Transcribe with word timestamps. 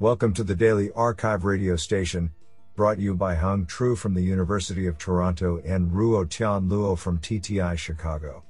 Welcome 0.00 0.34
to 0.34 0.42
the 0.42 0.56
Daily 0.56 0.90
Archive 0.96 1.44
radio 1.44 1.76
station, 1.76 2.32
brought 2.74 2.98
you 2.98 3.14
by 3.14 3.36
Hung 3.36 3.64
Tru 3.64 3.94
from 3.94 4.12
the 4.12 4.20
University 4.20 4.88
of 4.88 4.98
Toronto 4.98 5.62
and 5.64 5.88
Ruo 5.92 6.28
Tian 6.28 6.68
Luo 6.68 6.98
from 6.98 7.20
TTI 7.20 7.78
Chicago. 7.78 8.42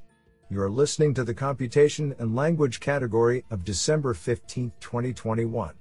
You 0.48 0.62
are 0.62 0.70
listening 0.70 1.12
to 1.12 1.22
the 1.22 1.34
Computation 1.34 2.14
and 2.18 2.34
Language 2.34 2.80
category 2.80 3.44
of 3.50 3.62
December 3.62 4.14
15, 4.14 4.72
2021. 4.80 5.74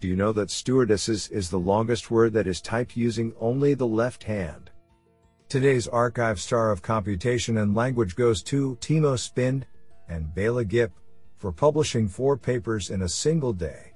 Do 0.00 0.08
you 0.08 0.16
know 0.16 0.32
that 0.32 0.50
stewardesses 0.50 1.28
is 1.28 1.50
the 1.50 1.58
longest 1.58 2.10
word 2.10 2.32
that 2.32 2.46
is 2.46 2.62
typed 2.62 2.96
using 2.96 3.34
only 3.38 3.74
the 3.74 3.86
left 3.86 4.24
hand? 4.24 4.70
Today's 5.50 5.86
archive 5.86 6.40
star 6.40 6.70
of 6.70 6.80
computation 6.80 7.58
and 7.58 7.74
language 7.74 8.16
goes 8.16 8.42
to 8.44 8.78
Timo 8.80 9.18
Spinde 9.18 9.66
and 10.08 10.34
Bela 10.34 10.64
Gipp 10.64 10.92
for 11.36 11.52
publishing 11.52 12.08
four 12.08 12.38
papers 12.38 12.88
in 12.88 13.02
a 13.02 13.08
single 13.08 13.52
day. 13.52 13.92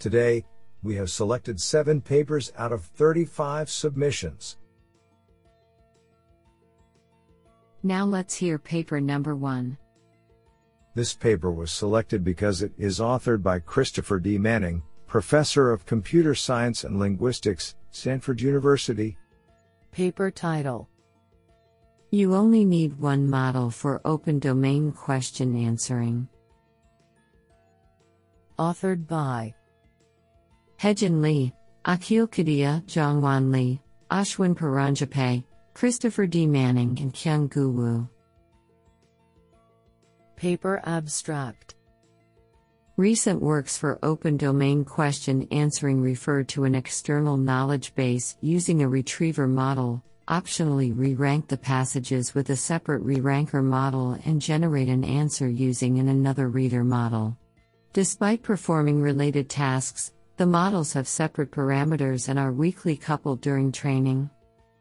Today, 0.00 0.46
we 0.82 0.94
have 0.94 1.10
selected 1.10 1.60
seven 1.60 2.00
papers 2.00 2.50
out 2.56 2.72
of 2.72 2.82
35 2.82 3.68
submissions. 3.68 4.56
Now 7.82 8.06
let's 8.06 8.34
hear 8.34 8.58
paper 8.58 8.98
number 8.98 9.36
one. 9.36 9.76
This 10.94 11.12
paper 11.12 11.52
was 11.52 11.70
selected 11.70 12.24
because 12.24 12.62
it 12.62 12.72
is 12.78 12.98
authored 12.98 13.42
by 13.42 13.58
Christopher 13.58 14.18
D. 14.18 14.38
Manning, 14.38 14.82
Professor 15.06 15.70
of 15.70 15.84
Computer 15.84 16.34
Science 16.34 16.84
and 16.84 16.98
Linguistics, 16.98 17.74
Stanford 17.90 18.40
University. 18.40 19.18
Paper 19.92 20.30
title 20.30 20.88
You 22.10 22.34
only 22.34 22.64
need 22.64 22.98
one 22.98 23.28
model 23.28 23.70
for 23.70 24.00
open 24.06 24.38
domain 24.38 24.92
question 24.92 25.54
answering. 25.54 26.26
Authored 28.58 29.06
by 29.06 29.54
Haejun 30.80 31.20
Lee, 31.20 31.52
Akhil 31.84 32.26
Kedia, 32.26 32.82
Jongwon 32.86 33.52
Lee, 33.52 33.82
Ashwin 34.10 34.54
Paranjape, 34.54 35.44
Christopher 35.74 36.26
D. 36.26 36.46
Manning, 36.46 36.98
and 37.02 37.12
Kyung 37.12 37.48
Gu 37.48 37.68
Woo. 37.68 38.08
Paper 40.36 40.80
Abstract 40.84 41.74
Recent 42.96 43.42
works 43.42 43.76
for 43.76 43.98
open 44.02 44.38
domain 44.38 44.86
question 44.86 45.46
answering 45.50 46.00
refer 46.00 46.44
to 46.44 46.64
an 46.64 46.74
external 46.74 47.36
knowledge 47.36 47.94
base 47.94 48.38
using 48.40 48.82
a 48.82 48.88
retriever 48.88 49.46
model, 49.46 50.02
optionally 50.28 50.96
re 50.96 51.12
rank 51.14 51.48
the 51.48 51.58
passages 51.58 52.34
with 52.34 52.48
a 52.48 52.56
separate 52.56 53.02
re 53.02 53.20
ranker 53.20 53.60
model 53.60 54.18
and 54.24 54.40
generate 54.40 54.88
an 54.88 55.04
answer 55.04 55.46
using 55.46 55.98
an 55.98 56.08
another 56.08 56.48
reader 56.48 56.84
model. 56.84 57.36
Despite 57.92 58.42
performing 58.42 59.02
related 59.02 59.50
tasks, 59.50 60.12
the 60.40 60.46
models 60.46 60.94
have 60.94 61.06
separate 61.06 61.50
parameters 61.50 62.30
and 62.30 62.38
are 62.38 62.50
weakly 62.50 62.96
coupled 62.96 63.42
during 63.42 63.70
training. 63.70 64.30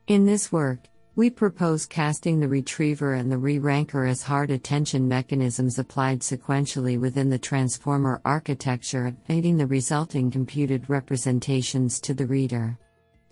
In 0.08 0.26
this 0.26 0.54
work, 0.54 0.80
we 1.18 1.30
propose 1.30 1.86
casting 1.86 2.40
the 2.40 2.48
retriever 2.48 3.16
and 3.16 3.30
the 3.30 3.38
re-ranker 3.38 4.06
as 4.06 4.24
hard 4.24 4.52
attention 4.52 5.06
mechanisms 5.06 5.78
applied 5.78 6.22
sequentially 6.22 6.98
within 6.98 7.30
the 7.30 7.38
transformer 7.38 8.22
architecture, 8.24 9.14
feeding 9.28 9.58
the 9.58 9.68
resulting 9.68 10.32
computed 10.32 10.90
representations 10.90 12.00
to 12.00 12.14
the 12.14 12.26
reader. 12.26 12.78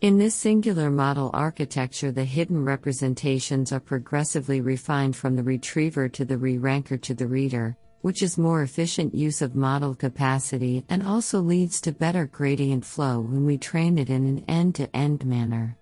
In 0.01 0.17
this 0.17 0.35
singular 0.35 0.91
model 0.91 1.31
architecture, 1.33 2.11
the 2.11 2.25
hidden 2.25 2.65
representations 2.65 3.71
are 3.71 3.79
progressively 3.79 4.59
refined 4.59 5.15
from 5.15 5.37
the 5.37 5.43
retriever 5.43 6.09
to 6.09 6.25
the 6.25 6.37
re-ranker 6.37 6.97
to 6.97 7.13
the 7.13 7.25
reader, 7.25 7.77
which 8.01 8.21
is 8.21 8.37
more 8.37 8.61
efficient 8.61 9.13
use 9.13 9.41
of 9.41 9.55
model 9.55 9.95
capacity 9.95 10.83
and 10.89 11.03
also 11.03 11.39
leads 11.39 11.81
to 11.81 11.91
better 11.91 12.25
gradient 12.25 12.85
flow 12.85 13.19
when 13.19 13.45
we 13.45 13.57
train 13.57 13.97
it 13.97 14.09
in 14.09 14.25
an 14.25 14.45
end 14.47 14.75
to 14.75 14.95
end 14.95 15.25
manner. 15.25 15.77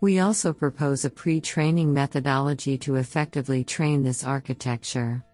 We 0.00 0.18
also 0.18 0.52
propose 0.52 1.04
a 1.04 1.10
pre 1.10 1.40
training 1.40 1.92
methodology 1.92 2.76
to 2.78 2.96
effectively 2.96 3.64
train 3.64 4.02
this 4.02 4.22
architecture. 4.22 5.24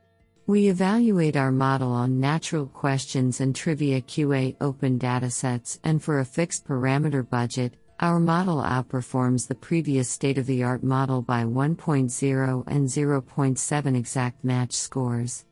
We 0.47 0.69
evaluate 0.69 1.37
our 1.37 1.53
model 1.53 1.93
on 1.93 2.19
natural 2.21 2.67
questions 2.67 3.41
and 3.41 3.55
trivia 3.55 4.01
QA 4.01 4.57
open 4.61 4.99
datasets, 4.99 5.79
and 5.85 6.03
for 6.03 6.21
a 6.21 6.25
fixed 6.25 6.67
parameter 6.67 7.29
budget, 7.29 7.75
our 8.01 8.19
model 8.19 8.63
outperforms 8.63 9.47
the 9.47 9.55
previous 9.55 10.09
state 10.09 10.39
of 10.39 10.47
the 10.47 10.63
art 10.63 10.83
model 10.83 11.21
by 11.21 11.45
1.0 11.45 12.65
and 12.67 12.89
0.7 12.89 13.97
exact 13.97 14.43
match 14.43 14.73
scores. 14.73 15.45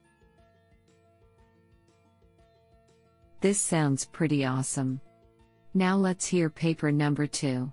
This 3.41 3.60
sounds 3.60 4.04
pretty 4.04 4.44
awesome. 4.44 5.00
Now 5.72 5.97
let's 5.97 6.26
hear 6.26 6.50
paper 6.50 6.91
number 6.91 7.26
two. 7.28 7.72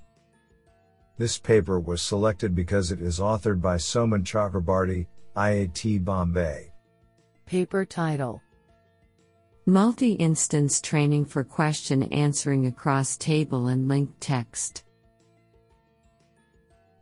This 1.18 1.40
paper 1.40 1.80
was 1.80 2.03
selected 2.03 2.53
because 2.53 2.92
it 2.92 3.02
is 3.02 3.20
authored 3.20 3.62
by 3.62 3.78
Soumen 3.78 4.24
Chakrabarti, 4.24 5.08
IIT 5.36 6.06
Bombay. 6.06 6.72
Paper 7.48 7.84
title 7.84 8.44
Multi 9.66 10.12
instance 10.12 10.80
training 10.81 11.25
for 11.25 11.44
question 11.44 12.04
answering 12.14 12.68
across 12.68 13.18
table 13.18 13.70
and 13.70 13.88
linked 13.88 14.22
text. 14.22 14.84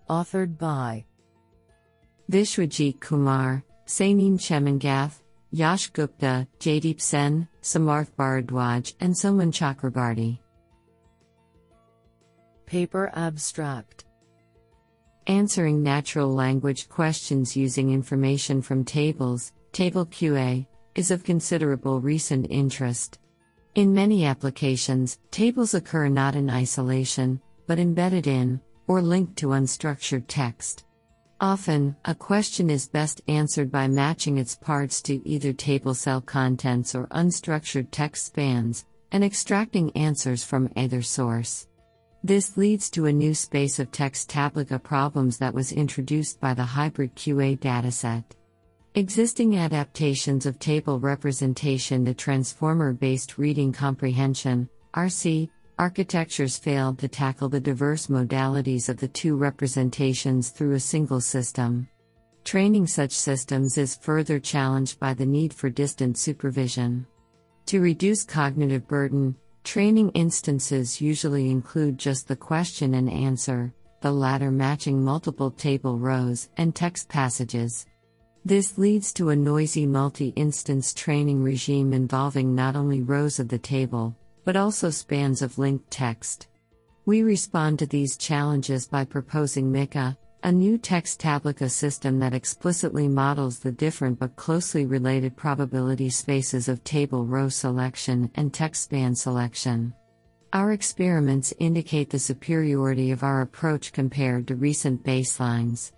Authored 0.09 0.57
by 0.57 1.03
Vishwajeet 2.31 3.01
Kumar, 3.01 3.65
Saneem 3.85 4.37
Chemmengath, 4.37 5.22
Yash 5.55 5.89
Gupta, 5.89 6.47
Jaydeep 6.59 6.99
Sen, 6.99 7.47
Samarth 7.61 8.09
Bharadwaj, 8.17 8.95
and 8.99 9.13
Soumen 9.13 9.51
Chakrabarti. 9.51 10.39
Paper 12.65 13.11
Abstract 13.13 14.05
Answering 15.27 15.83
natural 15.83 16.33
language 16.33 16.89
questions 16.89 17.55
using 17.55 17.91
information 17.91 18.63
from 18.63 18.83
tables, 18.83 19.53
Table 19.73 20.07
QA, 20.07 20.65
is 20.95 21.11
of 21.11 21.23
considerable 21.23 22.01
recent 22.01 22.47
interest. 22.49 23.19
In 23.75 23.93
many 23.93 24.25
applications, 24.25 25.19
tables 25.29 25.75
occur 25.75 26.07
not 26.07 26.33
in 26.33 26.49
isolation, 26.49 27.39
but 27.67 27.77
embedded 27.77 28.25
in, 28.25 28.59
or 28.87 29.03
linked 29.03 29.37
to 29.37 29.49
unstructured 29.49 30.23
text. 30.27 30.85
Often, 31.43 31.97
a 32.05 32.15
question 32.15 32.69
is 32.69 32.87
best 32.87 33.21
answered 33.27 33.69
by 33.69 33.89
matching 33.89 34.37
its 34.37 34.55
parts 34.55 35.01
to 35.01 35.27
either 35.27 35.51
table 35.51 35.93
cell 35.93 36.21
contents 36.21 36.95
or 36.95 37.07
unstructured 37.07 37.89
text 37.91 38.27
spans, 38.27 38.85
and 39.11 39.25
extracting 39.25 39.91
answers 39.91 40.45
from 40.45 40.71
either 40.77 41.01
source. 41.01 41.67
This 42.23 42.55
leads 42.55 42.89
to 42.91 43.07
a 43.07 43.11
new 43.11 43.33
space 43.33 43.77
of 43.77 43.91
text 43.91 44.29
tablica 44.29 44.81
problems 44.81 45.37
that 45.39 45.53
was 45.53 45.73
introduced 45.73 46.39
by 46.39 46.53
the 46.53 46.63
hybrid 46.63 47.13
QA 47.17 47.59
dataset. 47.59 48.23
Existing 48.95 49.57
adaptations 49.57 50.45
of 50.45 50.59
table 50.59 50.97
representation 50.97 52.05
to 52.05 52.13
transformer 52.13 52.93
based 52.93 53.37
reading 53.37 53.73
comprehension, 53.73 54.69
RC, 54.93 55.49
architectures 55.77 56.57
failed 56.57 56.99
to 56.99 57.07
tackle 57.07 57.49
the 57.49 57.59
diverse 57.59 58.07
modalities 58.07 58.89
of 58.89 58.97
the 58.97 59.07
two 59.07 59.35
representations 59.35 60.49
through 60.49 60.73
a 60.73 60.79
single 60.79 61.21
system. 61.21 61.87
Training 62.43 62.87
such 62.87 63.11
systems 63.11 63.77
is 63.77 63.95
further 63.95 64.39
challenged 64.39 64.99
by 64.99 65.13
the 65.13 65.25
need 65.25 65.53
for 65.53 65.69
distant 65.69 66.17
supervision. 66.17 67.07
To 67.67 67.79
reduce 67.79 68.23
cognitive 68.23 68.87
burden, 68.87 69.35
training 69.63 70.09
instances 70.09 70.99
usually 70.99 71.49
include 71.49 71.97
just 71.97 72.27
the 72.27 72.35
question 72.35 72.95
and 72.95 73.09
answer, 73.09 73.73
the 74.01 74.11
latter 74.11 74.51
matching 74.51 75.01
multiple 75.03 75.51
table 75.51 75.97
rows 75.97 76.49
and 76.57 76.75
text 76.75 77.07
passages. 77.07 77.85
This 78.43 78.77
leads 78.77 79.13
to 79.13 79.29
a 79.29 79.35
noisy 79.35 79.87
multi 79.87 80.33
instance 80.35 80.93
training 80.93 81.41
regime 81.41 81.93
involving 81.93 82.53
not 82.53 82.75
only 82.75 83.01
rows 83.01 83.39
of 83.39 83.47
the 83.47 83.57
table, 83.57 84.17
but 84.45 84.55
also 84.55 84.89
spans 84.89 85.41
of 85.41 85.57
linked 85.57 85.89
text. 85.91 86.47
We 87.05 87.23
respond 87.23 87.79
to 87.79 87.85
these 87.85 88.17
challenges 88.17 88.87
by 88.87 89.05
proposing 89.05 89.71
MICA, 89.71 90.17
a 90.43 90.51
new 90.51 90.77
text 90.77 91.21
tablica 91.21 91.71
system 91.71 92.19
that 92.19 92.33
explicitly 92.33 93.07
models 93.07 93.59
the 93.59 93.71
different 93.71 94.19
but 94.19 94.35
closely 94.35 94.85
related 94.85 95.37
probability 95.37 96.09
spaces 96.09 96.67
of 96.67 96.83
table 96.83 97.25
row 97.25 97.47
selection 97.47 98.29
and 98.35 98.53
text 98.53 98.83
span 98.83 99.15
selection. 99.15 99.93
Our 100.51 100.73
experiments 100.73 101.53
indicate 101.59 102.09
the 102.09 102.19
superiority 102.19 103.11
of 103.11 103.23
our 103.23 103.41
approach 103.41 103.91
compared 103.93 104.47
to 104.47 104.55
recent 104.55 105.03
baselines. 105.03 105.93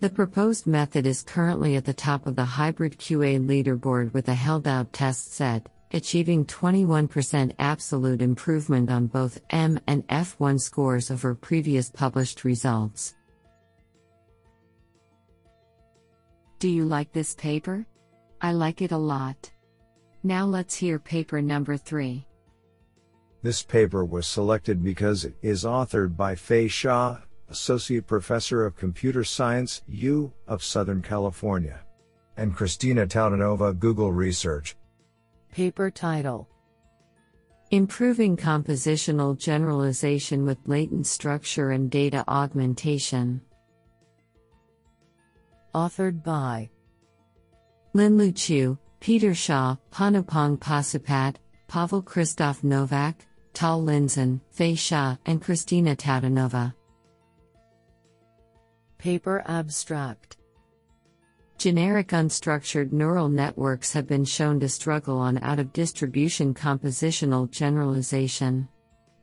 The 0.00 0.10
proposed 0.10 0.66
method 0.66 1.06
is 1.06 1.22
currently 1.22 1.76
at 1.76 1.84
the 1.84 1.94
top 1.94 2.26
of 2.26 2.34
the 2.34 2.44
hybrid 2.44 2.98
QA 2.98 3.38
leaderboard 3.38 4.12
with 4.12 4.26
a 4.26 4.34
held 4.34 4.66
out 4.66 4.92
test 4.92 5.34
set, 5.34 5.68
achieving 5.92 6.44
21% 6.46 7.52
absolute 7.58 8.22
improvement 8.22 8.90
on 8.90 9.06
both 9.06 9.40
M 9.50 9.78
and 9.86 10.06
F1 10.08 10.60
scores 10.60 11.10
over 11.10 11.34
previous 11.34 11.90
published 11.90 12.44
results. 12.44 13.14
Do 16.58 16.68
you 16.68 16.84
like 16.84 17.12
this 17.12 17.34
paper? 17.34 17.86
I 18.40 18.52
like 18.52 18.82
it 18.82 18.92
a 18.92 18.96
lot. 18.96 19.50
Now 20.22 20.46
let's 20.46 20.76
hear 20.76 20.98
paper 20.98 21.42
number 21.42 21.76
3. 21.76 22.24
This 23.42 23.62
paper 23.62 24.04
was 24.04 24.26
selected 24.28 24.84
because 24.84 25.24
it 25.24 25.34
is 25.42 25.64
authored 25.64 26.16
by 26.16 26.36
Fei 26.36 26.66
Xia, 26.66 27.22
Associate 27.48 28.06
Professor 28.06 28.64
of 28.64 28.76
Computer 28.76 29.24
Science, 29.24 29.82
U 29.88 30.32
of 30.46 30.62
Southern 30.62 31.02
California, 31.02 31.80
and 32.36 32.56
Kristina 32.56 33.08
Toutanova, 33.08 33.76
Google 33.76 34.12
Research. 34.12 34.76
Paper 35.52 35.90
title 35.90 36.48
Improving 37.72 38.38
Compositional 38.38 39.38
Generalization 39.38 40.46
with 40.46 40.56
Latent 40.64 41.06
Structure 41.06 41.72
and 41.72 41.90
Data 41.90 42.24
Augmentation. 42.26 43.42
Authored 45.74 46.24
by 46.24 46.70
Linlu 47.92 48.32
Qiu, 48.32 48.78
Peter 49.00 49.34
Shaw, 49.34 49.76
Panupong 49.90 50.58
Pasupat, 50.58 51.36
Pavel 51.68 52.00
Christoph 52.00 52.64
Novak, 52.64 53.26
Tal 53.52 53.82
Linzen, 53.82 54.40
Fei 54.52 54.72
Xia, 54.72 55.18
and 55.26 55.42
Kristina 55.42 55.94
Toutanova. 55.94 56.72
Paper 58.96 59.42
Abstract 59.44 60.38
Generic 61.62 62.08
unstructured 62.08 62.90
neural 62.90 63.28
networks 63.28 63.92
have 63.92 64.08
been 64.08 64.24
shown 64.24 64.58
to 64.58 64.68
struggle 64.68 65.18
on 65.18 65.38
out 65.44 65.60
of 65.60 65.72
distribution 65.72 66.52
compositional 66.52 67.48
generalization. 67.48 68.66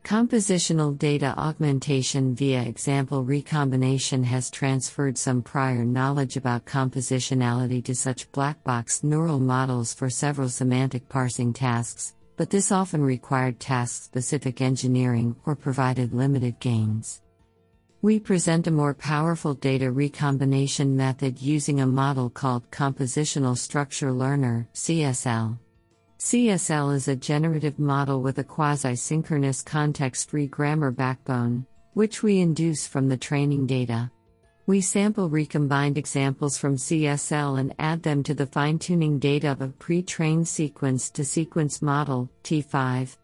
Compositional 0.04 0.96
data 0.96 1.34
augmentation 1.36 2.34
via 2.34 2.62
example 2.62 3.24
recombination 3.24 4.24
has 4.24 4.50
transferred 4.50 5.18
some 5.18 5.42
prior 5.42 5.84
knowledge 5.84 6.38
about 6.38 6.64
compositionality 6.64 7.84
to 7.84 7.94
such 7.94 8.32
black 8.32 8.64
box 8.64 9.04
neural 9.04 9.38
models 9.38 9.92
for 9.92 10.08
several 10.08 10.48
semantic 10.48 11.06
parsing 11.10 11.52
tasks, 11.52 12.14
but 12.38 12.48
this 12.48 12.72
often 12.72 13.02
required 13.02 13.60
task 13.60 14.02
specific 14.02 14.62
engineering 14.62 15.36
or 15.44 15.54
provided 15.54 16.14
limited 16.14 16.58
gains. 16.58 17.20
We 18.02 18.18
present 18.18 18.66
a 18.66 18.70
more 18.70 18.94
powerful 18.94 19.52
data 19.52 19.92
recombination 19.92 20.96
method 20.96 21.42
using 21.42 21.82
a 21.82 21.86
model 21.86 22.30
called 22.30 22.70
Compositional 22.70 23.58
Structure 23.58 24.10
Learner 24.10 24.66
CSL. 24.72 25.58
CSL 26.18 26.94
is 26.94 27.08
a 27.08 27.16
generative 27.16 27.78
model 27.78 28.22
with 28.22 28.38
a 28.38 28.44
quasi 28.44 28.96
synchronous 28.96 29.60
context 29.60 30.30
free 30.30 30.46
grammar 30.46 30.90
backbone, 30.90 31.66
which 31.92 32.22
we 32.22 32.40
induce 32.40 32.88
from 32.88 33.06
the 33.06 33.18
training 33.18 33.66
data. 33.66 34.10
We 34.66 34.80
sample 34.80 35.28
recombined 35.28 35.98
examples 35.98 36.56
from 36.56 36.76
CSL 36.76 37.60
and 37.60 37.74
add 37.78 38.02
them 38.02 38.22
to 38.22 38.32
the 38.32 38.46
fine 38.46 38.78
tuning 38.78 39.18
data 39.18 39.52
of 39.52 39.60
a 39.60 39.68
pre 39.68 40.02
trained 40.02 40.48
sequence 40.48 41.10
to 41.10 41.22
sequence 41.22 41.82
model, 41.82 42.30
T5. 42.44 43.18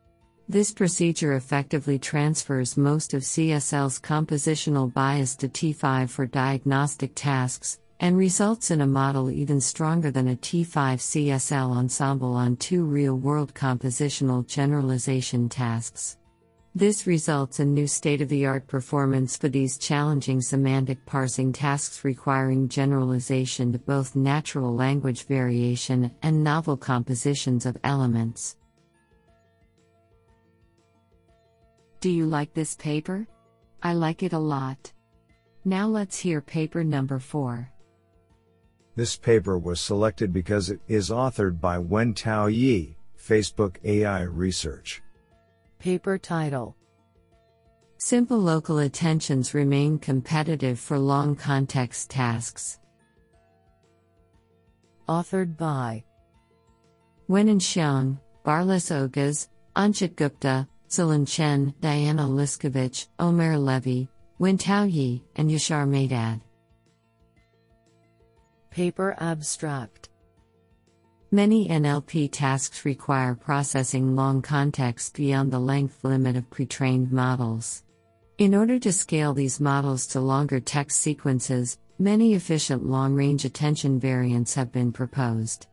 This 0.48 0.72
procedure 0.72 1.32
effectively 1.32 1.98
transfers 1.98 2.76
most 2.76 3.14
of 3.14 3.22
CSL's 3.22 3.98
compositional 3.98 4.93
bias 4.93 5.34
to 5.37 5.48
T5 5.48 6.08
for 6.08 6.25
diagnostic 6.25 7.16
tasks, 7.16 7.81
and 7.98 8.16
results 8.16 8.70
in 8.70 8.81
a 8.81 8.87
model 8.87 9.28
even 9.28 9.60
stronger 9.60 10.12
than 10.12 10.28
a 10.28 10.37
T5 10.37 10.69
CSL 10.69 11.76
ensemble 11.76 12.34
on 12.34 12.56
two 12.58 12.84
real 12.84 13.16
world 13.16 13.54
compositional 13.54 14.46
generalization 14.46 15.48
tasks. 15.48 16.16
This 16.76 17.08
results 17.08 17.58
in 17.58 17.75
new 17.75 17.88
state 17.88 18.20
of 18.20 18.28
the 18.28 18.46
art 18.46 18.69
performance 18.69 19.37
for 19.37 19.49
these 19.49 19.78
challenging 19.78 20.40
semantic 20.40 21.04
parsing 21.06 21.52
tasks 21.52 22.04
requiring 22.04 22.69
generalization 22.69 23.72
to 23.72 23.81
both 23.81 24.14
natural 24.14 24.72
language 24.72 25.26
variation 25.26 26.12
and 26.22 26.44
novel 26.44 26.76
compositions 26.76 27.66
of 27.66 27.76
elements. 27.82 28.56
Do 32.00 32.10
you 32.10 32.26
like 32.26 32.52
this 32.52 32.75
paper? 32.76 33.26
I 33.82 33.94
like 33.94 34.22
it 34.22 34.32
a 34.32 34.38
lot. 34.38 34.93
Now 35.64 35.87
let's 35.87 36.19
hear 36.19 36.40
paper 36.40 36.84
number 36.84 37.19
4. 37.19 37.70
This 38.94 39.16
paper 39.16 39.58
was 39.58 39.81
selected 39.81 40.32
because 40.32 40.70
it 40.70 40.81
is 40.88 41.10
authored 41.10 41.60
by 41.60 41.78
Wen-tau 41.78 42.46
Yih, 42.46 42.96
Facebook 43.19 43.76
AI 43.84 44.22
Research. 44.22 45.02
Paper 45.78 46.19
title 46.19 46.76
Simple 47.99 48.38
local 48.38 48.78
attentions 48.81 49.54
remain 49.54 49.99
competitive 49.99 50.78
for 50.78 50.99
long 50.99 51.34
context 51.34 52.10
tasks. 52.10 52.78
Authored 55.08 55.56
by 55.56 56.04
Wenhan 57.28 57.60
Xiong, 57.60 58.19
Barlas 58.44 58.90
Oguz, 58.92 59.49
Anchit 59.75 60.14
Gupta, 60.14 60.69
Xilun 60.88 61.27
Chen, 61.27 61.75
Diana 61.81 62.23
Liskovich, 62.23 63.09
Omer 63.19 63.59
Levy, 63.59 64.09
Wen-tau 64.38 64.85
Yih, 64.85 65.23
and 65.37 65.50
Yashar 65.50 65.87
Mehdad. 65.87 66.41
Paper 68.71 69.17
Abstract 69.19 70.11
Many 71.33 71.69
NLP 71.69 72.31
tasks 72.31 72.85
require 72.85 73.35
processing 73.35 74.15
long 74.15 74.43
context 74.43 75.17
beyond 75.17 75.50
the 75.50 75.59
length 75.59 76.05
limit 76.05 76.37
of 76.37 76.49
pre 76.50 76.67
trained 76.67 77.11
models. 77.11 77.83
In 78.38 78.55
order 78.55 78.79
to 78.79 78.93
scale 78.93 79.33
these 79.35 79.59
models 79.59 80.06
to 80.09 80.21
longer 80.21 80.61
text 80.61 81.00
sequences, 81.00 81.79
many 81.99 82.35
efficient 82.35 82.87
long 82.87 83.15
range 83.15 83.44
attention 83.44 83.99
variants 83.99 84.55
have 84.55 84.71
been 84.71 84.93
proposed. 84.93 85.67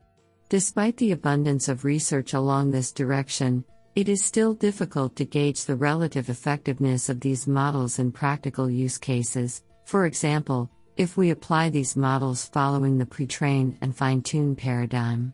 Despite 0.50 0.98
the 0.98 1.12
abundance 1.12 1.68
of 1.68 1.83
research 1.83 2.33
along 2.33 2.71
this 2.71 2.92
direction, 2.92 3.63
it 3.95 4.09
is 4.09 4.23
still 4.23 4.53
difficult 4.55 5.15
to 5.15 5.25
gauge 5.25 5.65
the 5.65 5.75
relative 5.75 6.29
effectiveness 6.29 7.09
of 7.09 7.19
these 7.19 7.47
models 7.47 7.99
in 7.99 8.11
practical 8.11 8.69
use 8.69 8.97
cases. 8.97 9.63
For 9.85 10.05
example, 10.05 10.69
if 10.97 11.15
we 11.15 11.29
apply 11.29 11.69
these 11.69 11.95
models 11.95 12.49
following 12.49 12.97
the 12.97 13.05
pre 13.05 13.27
train 13.27 13.77
and 13.81 13.95
fine 13.95 14.21
tune 14.21 14.55
paradigm. 14.55 15.33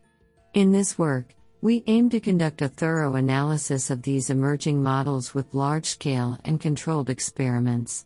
In 0.54 0.72
this 0.72 0.98
work, 0.98 1.34
we 1.62 1.84
aim 1.88 2.10
to 2.10 2.20
conduct 2.20 2.62
a 2.62 2.70
thorough 2.70 3.16
analysis 3.16 3.90
of 3.90 4.02
these 4.02 4.30
emerging 4.30 4.82
models 4.82 5.34
with 5.34 5.54
large 5.54 5.86
scale 5.86 6.38
and 6.46 6.60
controlled 6.60 7.10
experiments. 7.10 8.06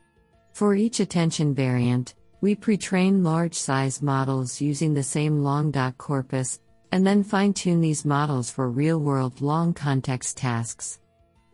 For 0.54 0.76
each 0.76 1.00
attention 1.00 1.54
variant, 1.54 2.16
we 2.42 2.56
pre 2.56 2.78
train 2.78 3.24
large 3.24 3.56
size 3.56 4.02
models 4.02 4.60
using 4.60 4.94
the 4.94 5.04
same 5.04 5.44
long 5.44 5.72
dot 5.72 5.98
corpus, 5.98 6.60
and 6.94 7.08
then 7.08 7.24
fine 7.24 7.52
tune 7.52 7.82
these 7.82 8.06
models 8.06 8.52
for 8.52 8.70
real 8.70 9.00
world 9.00 9.42
long 9.42 9.74
context 9.74 10.38
tasks. 10.38 11.00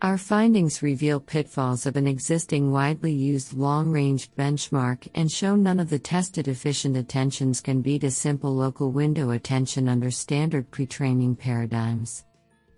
Our 0.01 0.17
findings 0.17 0.83
reveal 0.83 1.21
pitfalls 1.21 1.85
of 1.85 1.95
an 1.95 2.07
existing 2.07 2.73
widely 2.73 3.13
used 3.13 3.53
long 3.53 3.89
range 3.89 4.29
benchmark 4.31 5.07
and 5.15 5.31
show 5.31 5.55
none 5.55 5.79
of 5.79 5.89
the 5.89 5.97
tested 5.97 6.49
efficient 6.49 6.97
attentions 6.97 7.61
can 7.61 7.81
beat 7.81 8.03
a 8.03 8.11
simple 8.11 8.53
local 8.53 8.91
window 8.91 9.29
attention 9.29 9.87
under 9.87 10.11
standard 10.11 10.69
pre 10.71 10.85
training 10.85 11.37
paradigms. 11.37 12.25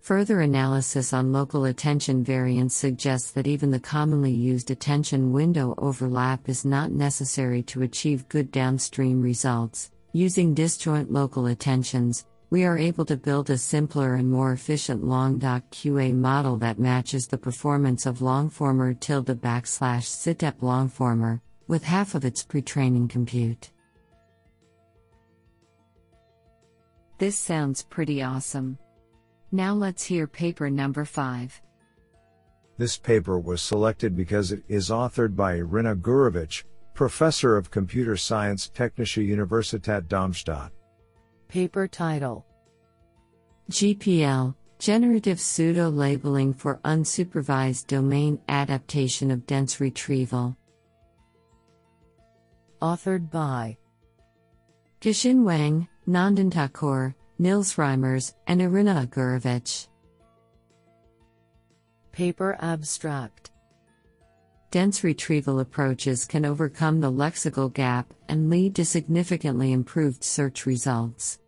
Further 0.01 0.41
analysis 0.41 1.13
on 1.13 1.33
local 1.33 1.65
attention 1.65 2.24
variance 2.24 2.75
suggests 2.75 3.31
that 3.31 3.47
even 3.47 3.71
the 3.71 3.79
commonly 3.79 4.33
used 4.33 4.69
attention 4.69 5.31
window 5.31 5.74
overlap 5.79 6.47
is 6.47 6.63
not 6.63 6.91
necessary 6.91 7.63
to 7.63 7.81
achieve 7.81 8.29
good 8.29 8.51
downstream 8.51 9.19
results. 9.19 9.89
Using 10.13 10.53
disjoint 10.53 11.09
local 11.09 11.45
attentions, 11.45 12.25
we 12.51 12.65
are 12.65 12.77
able 12.77 13.05
to 13.05 13.15
build 13.15 13.50
a 13.50 13.58
simpler 13.58 14.15
and 14.15 14.29
more 14.29 14.51
efficient 14.51 15.05
long-doc 15.05 15.63
QA 15.72 16.13
model 16.13 16.58
that 16.58 16.77
matches 16.77 17.25
the 17.25 17.38
performance 17.38 18.05
of 18.05 18.20
longformer 18.20 19.00
tilde 19.00 19.41
backslash 19.41 20.03
SITEP 20.03 20.60
longformer, 20.60 21.39
with 21.70 21.81
half 21.81 22.13
of 22.13 22.25
its 22.25 22.43
pre-training 22.43 23.08
compute. 23.08 23.72
This 27.20 27.38
sounds 27.38 27.84
pretty 27.84 28.22
awesome. 28.22 28.77
Now 29.53 29.74
let's 29.74 30.03
hear 30.03 30.27
paper 30.27 30.70
number 30.70 31.05
5. 31.05 31.62
This 32.77 32.98
paper 32.98 33.39
was 33.39 33.62
selected 33.62 34.13
because 34.13 34.51
it 34.51 34.63
is 34.67 34.89
authored 34.89 35.38
by 35.38 35.60
Iryna 35.60 36.01
Gurevych, 36.01 36.65
Professor 36.96 37.55
of 37.55 37.72
Computer 37.72 38.17
Science 38.17 38.70
Technische 38.75 39.25
Universität 39.25 40.10
Darmstadt. 40.10 40.74
Paper 41.51 41.86
title 41.86 42.46
GPL 43.70 44.55
Generative 44.79 45.38
Pseudo 45.38 45.89
Labeling 45.89 46.53
for 46.53 46.79
Unsupervised 46.86 47.88
Domain 47.88 48.39
Adaptation 48.48 49.29
of 49.31 49.46
Dense 49.46 49.81
Retrieval. 49.81 50.55
Authored 52.81 53.29
by 53.29 53.75
Kexin 55.01 55.43
Wang, 55.43 55.89
Nandan 56.08 56.53
Thakur, 56.53 57.13
Nils 57.38 57.75
Reimers, 57.75 58.34
and 58.48 58.62
Iryna 58.62 59.10
Gurevych. 59.10 59.89
Paper 62.13 62.58
Abstract 62.62 63.51
Dense 64.72 65.03
retrieval 65.03 65.60
approaches 65.60 66.24
can 66.24 66.46
overcome 66.46 67.01
the 67.01 67.12
lexical 67.12 67.74
gap 67.74 68.13
and 68.29 68.50
lead 68.50 68.74
to 68.75 68.86
significantly 68.86 69.74
improved 69.74 70.24
search 70.24 70.65
results. 70.65 71.39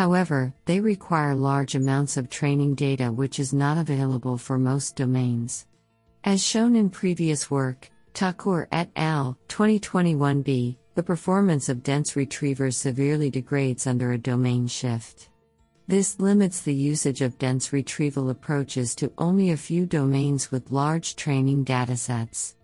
However, 0.00 0.54
they 0.64 0.80
require 0.80 1.34
large 1.34 1.74
amounts 1.74 2.16
of 2.16 2.30
training 2.30 2.74
data 2.74 3.12
which 3.12 3.38
is 3.38 3.52
not 3.52 3.76
available 3.76 4.38
for 4.38 4.56
most 4.56 4.96
domains. 4.96 5.66
As 6.24 6.42
shown 6.42 6.74
in 6.74 6.88
previous 6.88 7.50
work, 7.50 7.90
Thakur 8.14 8.66
et 8.72 8.90
al. 8.96 9.36
2021b, 9.48 10.78
the 10.94 11.02
performance 11.02 11.68
of 11.68 11.82
dense 11.82 12.16
retrievers 12.16 12.78
severely 12.78 13.28
degrades 13.28 13.86
under 13.86 14.12
a 14.12 14.16
domain 14.16 14.66
shift. 14.68 15.28
This 15.86 16.18
limits 16.18 16.62
the 16.62 16.72
usage 16.72 17.20
of 17.20 17.36
dense 17.36 17.70
retrieval 17.70 18.30
approaches 18.30 18.94
to 18.94 19.12
only 19.18 19.50
a 19.50 19.56
few 19.58 19.84
domains 19.84 20.50
with 20.50 20.72
large 20.72 21.14
training 21.14 21.66
datasets. 21.66 22.54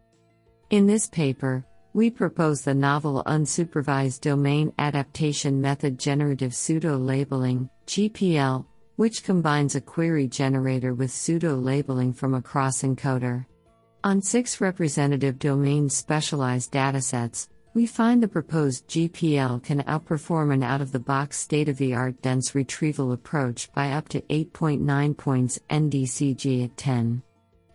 In 0.71 0.87
this 0.87 1.07
paper, 1.07 1.67
we 1.97 2.11
propose 2.11 2.61
the 2.61 2.75
novel 2.75 3.23
unsupervised 3.25 4.21
domain 4.21 4.71
adaptation 4.79 5.63
method 5.63 5.99
generative 5.99 6.55
pseudo 6.55 6.99
labeling, 6.99 7.71
GPL, 7.87 8.67
which 8.97 9.25
combines 9.25 9.75
a 9.75 9.81
query 9.81 10.29
generator 10.29 10.93
with 10.93 11.11
pseudo 11.11 11.55
labeling 11.55 12.13
from 12.13 12.35
a 12.35 12.43
cross 12.43 12.83
encoder. 12.83 13.47
On 14.05 14.21
six 14.21 14.61
representative 14.61 15.39
domain 15.39 15.89
specialized 15.89 16.71
datasets, 16.71 17.49
we 17.73 17.87
find 17.87 18.23
the 18.23 18.29
proposed 18.29 18.87
GPL 18.89 19.63
can 19.63 19.83
outperform 19.85 20.53
an 20.53 20.63
out 20.63 20.83
of 20.83 20.93
the 20.93 21.01
box 21.01 21.39
state 21.39 21.71
of 21.71 21.79
the 21.79 21.95
art 21.95 22.21
dense 22.21 22.55
retrieval 22.55 23.13
approach 23.13 23.73
by 23.73 23.93
up 23.93 24.11
to 24.11 24.21
8.9 24.21 25.17
points 25.17 25.59
NDCG 25.71 26.63
at 26.63 26.77
10. 26.77 27.23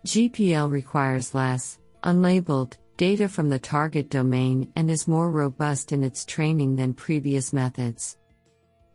GPL 0.06 0.70
requires 0.70 1.34
less, 1.34 1.80
unlabeled, 2.04 2.78
data 3.02 3.28
from 3.28 3.50
the 3.50 3.58
target 3.58 4.12
domain 4.12 4.72
and 4.76 4.92
is 4.92 5.08
more 5.08 5.32
robust 5.32 5.92
in 5.92 6.04
its 6.04 6.24
training 6.24 6.76
than 6.76 6.94
previous 6.94 7.52
methods. 7.52 8.20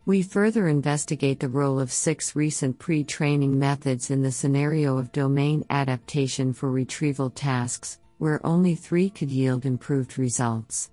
We 0.05 0.23
further 0.23 0.69
investigate 0.69 1.41
the 1.41 1.49
role 1.49 1.81
of 1.81 1.91
six 1.91 2.37
recent 2.37 2.79
pre 2.79 3.03
training 3.03 3.59
methods 3.59 4.13
in 4.13 4.23
the 4.23 4.31
scenario 4.31 4.97
of 4.97 5.11
domain 5.11 5.65
adaptation 5.71 6.53
for 6.53 6.71
retrieval 6.71 7.31
tasks, 7.31 7.99
where 8.19 8.47
only 8.47 8.77
three 8.77 9.11
could 9.11 9.29
yield 9.29 9.67
improved 9.67 10.19
results. 10.19 10.93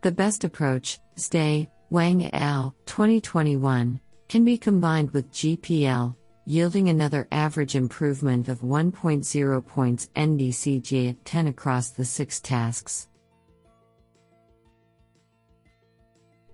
The 0.00 0.12
best 0.12 0.42
approach, 0.42 1.00
Stay, 1.16 1.68
Wang 1.90 2.32
al., 2.32 2.74
2021, 2.86 4.00
can 4.30 4.42
be 4.42 4.56
combined 4.56 5.10
with 5.10 5.30
GPL, 5.32 6.16
yielding 6.46 6.88
another 6.88 7.26
average 7.32 7.74
improvement 7.74 8.48
of 8.48 8.60
1.0 8.60 9.66
points 9.66 10.10
NDCG 10.14 11.10
at 11.10 11.24
10 11.24 11.48
across 11.48 11.90
the 11.90 12.04
six 12.04 12.40
tasks. 12.40 13.08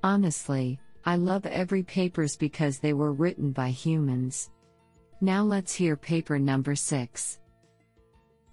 Honestly, 0.03 0.79
I 1.05 1.17
love 1.17 1.45
every 1.47 1.83
papers 1.83 2.37
because 2.37 2.79
they 2.79 2.93
were 2.93 3.13
written 3.13 3.53
by 3.53 3.71
humans. 3.71 4.51
Now 5.21 5.43
let's 5.43 5.75
hear 5.75 5.97
paper 5.97 6.39
number 6.39 6.75
6. 6.75 7.39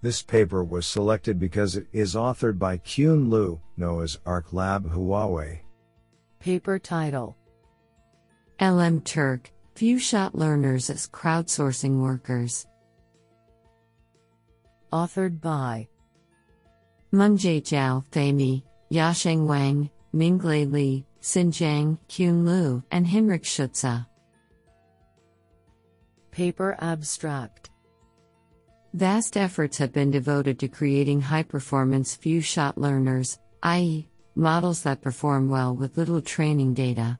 This 0.00 0.22
paper 0.22 0.62
was 0.62 0.86
selected 0.86 1.38
because 1.38 1.76
it 1.76 1.86
is 1.92 2.14
authored 2.14 2.58
by 2.58 2.78
Qun 2.78 3.30
Liu, 3.30 3.60
Noah's 3.76 4.18
Ark 4.26 4.52
Lab 4.52 4.92
Huawei. 4.92 5.60
Paper 6.38 6.78
title 6.78 7.36
LM 8.60 9.00
Turk 9.00 9.50
Few 9.78 10.00
Shot 10.00 10.34
Learners 10.34 10.90
as 10.90 11.06
Crowdsourcing 11.06 12.00
Workers. 12.00 12.66
Authored 14.92 15.40
by 15.40 15.86
Mengjie 17.12 17.62
Zhao, 17.62 18.02
Fei 18.10 18.64
Yasheng 18.90 19.46
Wang, 19.46 19.88
Minglei 20.12 20.68
Li, 20.68 21.06
Xin 21.22 21.52
Zhang, 21.52 21.96
Qun 22.08 22.44
Liu, 22.44 22.82
and 22.90 23.06
Hinrich 23.06 23.44
Schutze. 23.44 24.04
Paper 26.32 26.76
Abstract 26.80 27.70
Vast 28.94 29.36
efforts 29.36 29.78
have 29.78 29.92
been 29.92 30.10
devoted 30.10 30.58
to 30.58 30.66
creating 30.66 31.20
high 31.20 31.44
performance 31.44 32.16
few 32.16 32.40
shot 32.40 32.76
learners, 32.78 33.38
i.e., 33.62 34.08
models 34.34 34.82
that 34.82 35.02
perform 35.02 35.48
well 35.48 35.72
with 35.72 35.96
little 35.96 36.20
training 36.20 36.74
data. 36.74 37.16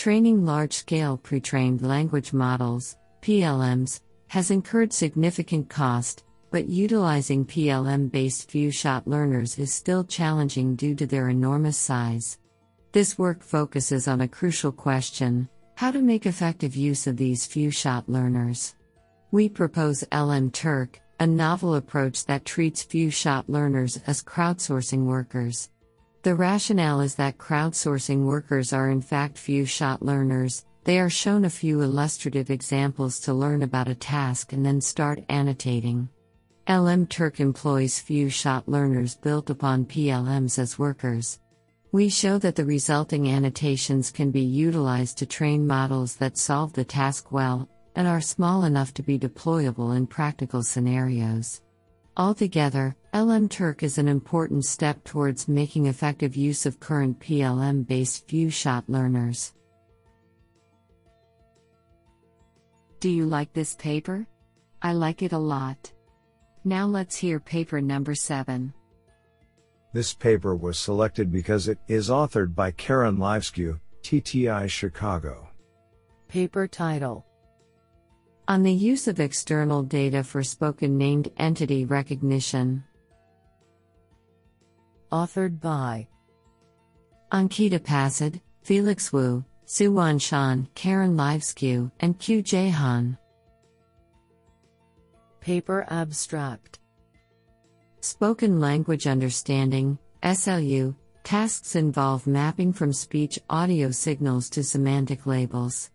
Training 0.00 0.46
large 0.46 0.72
scale 0.72 1.18
pre 1.18 1.40
trained 1.40 1.82
language 1.82 2.32
models, 2.32 2.96
PLMs, 3.20 4.00
has 4.28 4.50
incurred 4.50 4.94
significant 4.94 5.68
cost, 5.68 6.24
but 6.50 6.70
utilizing 6.70 7.44
PLM 7.44 8.10
based 8.10 8.50
few 8.50 8.70
shot 8.70 9.06
learners 9.06 9.58
is 9.58 9.70
still 9.70 10.02
challenging 10.02 10.74
due 10.74 10.94
to 10.94 11.06
their 11.06 11.28
enormous 11.28 11.76
size. 11.76 12.38
This 12.92 13.18
work 13.18 13.42
focuses 13.42 14.08
on 14.08 14.22
a 14.22 14.26
crucial 14.26 14.72
question 14.72 15.50
how 15.76 15.90
to 15.90 16.00
make 16.00 16.24
effective 16.24 16.74
use 16.74 17.06
of 17.06 17.18
these 17.18 17.44
few 17.44 17.70
shot 17.70 18.08
learners. 18.08 18.76
We 19.32 19.50
propose 19.50 20.02
LM 20.14 20.50
Turk, 20.50 20.98
a 21.18 21.26
novel 21.26 21.74
approach 21.74 22.24
that 22.24 22.46
treats 22.46 22.82
few 22.82 23.10
shot 23.10 23.50
learners 23.50 24.00
as 24.06 24.22
crowdsourcing 24.22 25.04
workers. 25.04 25.68
The 26.22 26.34
rationale 26.34 27.00
is 27.00 27.14
that 27.14 27.38
crowdsourcing 27.38 28.24
workers 28.26 28.74
are 28.74 28.90
in 28.90 29.00
fact 29.00 29.38
few 29.38 29.64
shot 29.64 30.02
learners, 30.02 30.66
they 30.84 30.98
are 30.98 31.08
shown 31.08 31.46
a 31.46 31.50
few 31.50 31.80
illustrative 31.80 32.50
examples 32.50 33.20
to 33.20 33.32
learn 33.32 33.62
about 33.62 33.88
a 33.88 33.94
task 33.94 34.52
and 34.52 34.64
then 34.64 34.82
start 34.82 35.24
annotating. 35.30 36.10
LM 36.68 37.06
Turk 37.06 37.40
employs 37.40 37.98
few 37.98 38.28
shot 38.28 38.68
learners 38.68 39.16
built 39.16 39.48
upon 39.48 39.86
PLMs 39.86 40.58
as 40.58 40.78
workers. 40.78 41.40
We 41.90 42.10
show 42.10 42.36
that 42.38 42.54
the 42.54 42.66
resulting 42.66 43.30
annotations 43.30 44.10
can 44.10 44.30
be 44.30 44.42
utilized 44.42 45.16
to 45.18 45.26
train 45.26 45.66
models 45.66 46.16
that 46.16 46.36
solve 46.36 46.74
the 46.74 46.84
task 46.84 47.32
well 47.32 47.66
and 47.96 48.06
are 48.06 48.20
small 48.20 48.64
enough 48.64 48.92
to 48.94 49.02
be 49.02 49.18
deployable 49.18 49.96
in 49.96 50.06
practical 50.06 50.62
scenarios. 50.62 51.62
Altogether, 52.16 52.96
LM 53.14 53.48
Turk 53.48 53.82
is 53.82 53.96
an 53.96 54.08
important 54.08 54.64
step 54.64 55.02
towards 55.04 55.48
making 55.48 55.86
effective 55.86 56.36
use 56.36 56.66
of 56.66 56.80
current 56.80 57.18
PLM 57.20 57.86
based 57.86 58.26
few 58.28 58.50
shot 58.50 58.84
learners. 58.88 59.54
Do 62.98 63.08
you 63.08 63.26
like 63.26 63.52
this 63.52 63.74
paper? 63.74 64.26
I 64.82 64.92
like 64.92 65.22
it 65.22 65.32
a 65.32 65.38
lot. 65.38 65.92
Now 66.64 66.86
let's 66.86 67.16
hear 67.16 67.40
paper 67.40 67.80
number 67.80 68.14
7. 68.14 68.74
This 69.92 70.12
paper 70.12 70.54
was 70.54 70.78
selected 70.78 71.32
because 71.32 71.68
it 71.68 71.78
is 71.88 72.10
authored 72.10 72.54
by 72.54 72.72
Karen 72.72 73.16
Livescu, 73.16 73.80
TTI 74.02 74.68
Chicago. 74.68 75.48
Paper 76.28 76.66
title 76.66 77.24
On 78.48 78.62
the 78.62 78.72
use 78.72 79.06
of 79.06 79.20
external 79.20 79.82
data 79.82 80.24
for 80.24 80.42
spoken 80.42 80.98
named 80.98 81.30
entity 81.36 81.84
recognition. 81.84 82.82
Authored 85.12 85.60
by 85.60 86.08
Ankita 87.32 87.78
Pasad, 87.78 88.40
Felix 88.62 89.12
Wu, 89.12 89.44
Suwon 89.66 90.20
Shon, 90.20 90.68
Karen 90.74 91.16
Livescu, 91.16 91.90
and 92.00 92.18
Kyu 92.18 92.42
J. 92.42 92.70
Han. 92.70 93.16
Paper 95.40 95.86
Abstract 95.88 96.80
Spoken 98.00 98.58
Language 98.58 99.06
Understanding, 99.06 99.98
SLU, 100.22 100.94
tasks 101.22 101.76
involve 101.76 102.26
mapping 102.26 102.72
from 102.72 102.92
speech 102.92 103.38
audio 103.48 103.90
signals 103.90 104.50
to 104.50 104.64
semantic 104.64 105.26
labels. 105.26 105.90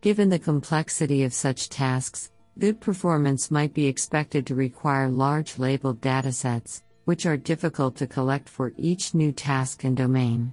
Given 0.00 0.28
the 0.28 0.38
complexity 0.38 1.24
of 1.24 1.32
such 1.32 1.68
tasks, 1.68 2.30
good 2.58 2.80
performance 2.80 3.50
might 3.50 3.74
be 3.74 3.86
expected 3.86 4.46
to 4.46 4.54
require 4.54 5.08
large 5.08 5.58
labeled 5.58 6.00
datasets, 6.00 6.82
which 7.06 7.26
are 7.26 7.36
difficult 7.36 7.96
to 7.96 8.06
collect 8.06 8.48
for 8.48 8.72
each 8.76 9.14
new 9.14 9.32
task 9.32 9.84
and 9.84 9.96
domain. 9.96 10.52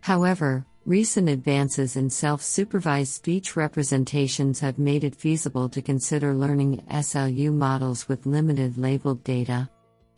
However, 0.00 0.64
recent 0.84 1.28
advances 1.28 1.96
in 1.96 2.08
self 2.08 2.42
supervised 2.42 3.12
speech 3.12 3.56
representations 3.56 4.60
have 4.60 4.78
made 4.78 5.04
it 5.04 5.16
feasible 5.16 5.68
to 5.70 5.82
consider 5.82 6.32
learning 6.32 6.84
SLU 6.90 7.52
models 7.52 8.08
with 8.08 8.24
limited 8.24 8.78
labeled 8.78 9.24
data. 9.24 9.68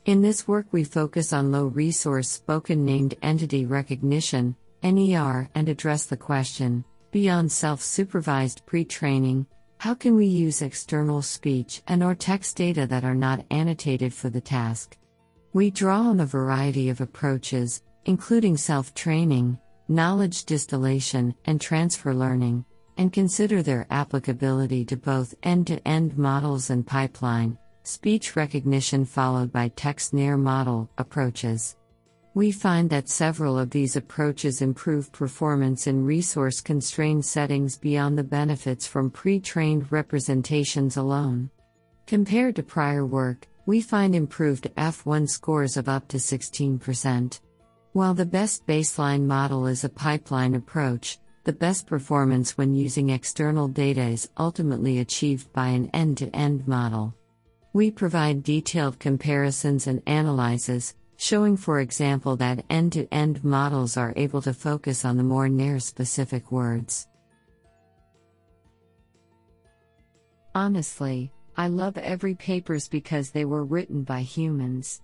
In 0.05 0.21
this 0.21 0.47
work, 0.47 0.67
we 0.73 0.85
focus 0.85 1.33
on 1.33 1.53
low 1.53 1.67
resource 1.67 2.29
spoken 2.29 2.85
named 2.85 3.15
entity 3.23 3.65
recognition 3.65 4.57
NER, 4.83 5.49
and 5.55 5.69
address 5.69 6.05
the 6.05 6.17
question 6.17 6.85
beyond 7.11 7.51
self 7.51 7.81
supervised 7.81 8.65
pre 8.67 8.85
training, 8.85 9.47
how 9.79 9.95
can 9.95 10.15
we 10.17 10.27
use 10.27 10.63
external 10.63 11.23
speech 11.23 11.83
and 11.89 12.03
or 12.03 12.15
text 12.15 12.57
data 12.57 12.87
that 12.87 13.05
are 13.05 13.15
not 13.15 13.45
annotated 13.51 14.13
for 14.13 14.29
the 14.29 14.41
task? 14.41 14.97
We 15.53 15.71
draw 15.71 16.01
on 16.03 16.21
a 16.21 16.27
variety 16.27 16.91
of 16.91 17.01
approaches, 17.01 17.83
including 18.05 18.57
self 18.57 18.93
training, 18.95 19.59
knowledge 19.89 20.45
distillation, 20.45 21.35
and 21.47 21.61
transfer 21.61 22.13
learning, 22.13 22.65
and 22.99 23.13
consider 23.13 23.63
their 23.63 23.87
applicability 23.91 24.85
to 24.85 24.97
both 24.97 25.35
end 25.43 25.69
to 25.69 25.89
end 25.89 26.19
models 26.19 26.71
and 26.71 26.87
pipeline, 26.87 27.57
speech 27.85 28.37
recognition 28.37 29.07
followed 29.07 29.51
by 29.51 29.69
text 29.69 30.13
NER 30.13 30.37
model 30.37 30.91
approaches. 30.99 31.78
We 32.39 32.53
find 32.53 32.89
that 32.91 33.09
several 33.09 33.59
of 33.59 33.71
these 33.71 33.97
approaches 33.97 34.63
improve 34.63 35.11
performance 35.11 35.89
in 35.89 36.05
resource 36.05 36.61
constrained 36.61 37.25
settings 37.25 37.77
beyond 37.77 38.17
the 38.17 38.23
benefits 38.23 38.87
from 38.87 39.11
pre 39.11 39.41
trained 39.41 39.91
representations 39.91 40.97
alone. 40.97 41.51
Compared 42.07 42.55
to 42.55 42.63
prior 42.63 43.05
work, 43.05 43.49
we 43.67 43.81
find 43.81 44.15
improved 44.15 44.73
F1 44.77 45.29
scores 45.29 45.77
of 45.77 45.89
up 45.89 46.07
to 46.07 46.19
16%. 46.19 47.41
While 47.93 48.15
the 48.15 48.25
best 48.25 48.65
baseline 48.69 49.25
model 49.25 49.67
is 49.67 49.83
a 49.83 49.89
pipeline 49.89 50.55
approach, 50.55 51.19
the 51.43 51.53
best 51.53 51.89
performance 51.89 52.57
when 52.57 52.73
using 52.73 53.11
external 53.11 53.67
data 53.67 54.03
is 54.03 54.29
ultimately 54.39 55.01
achieved 55.01 55.53
by 55.53 55.71
an 55.71 55.91
end 55.93 56.19
to 56.19 56.31
end 56.37 56.69
model. 56.69 57.17
We 57.73 57.91
provide 57.91 58.45
detailed 58.45 59.01
comparisons 59.01 59.89
and 59.89 60.01
analyses, 60.07 60.95
showing, 61.19 61.57
for 61.57 61.81
example, 61.81 62.37
that 62.37 62.65
end 62.71 62.93
to 62.93 63.13
end 63.13 63.45
models 63.45 63.97
are 63.97 64.15
able 64.17 64.41
to 64.41 64.55
focus 64.55 65.05
on 65.05 65.17
the 65.17 65.23
more 65.23 65.49
NER 65.49 65.81
specific 65.81 66.51
words. 66.51 67.09
Honestly, 70.55 71.33
I 71.57 71.67
love 71.67 71.99
every 71.99 72.37
papers 72.37 72.89
because 72.89 73.31
they 73.31 73.45
were 73.45 73.65
written 73.65 74.05
by 74.05 74.21
humans. 74.23 75.03